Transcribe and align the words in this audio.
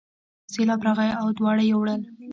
سیلاب 0.53 0.81
راغی 0.87 1.11
او 1.19 1.27
دواړه 1.37 1.61
یې 1.65 1.69
یووړل. 1.71 2.01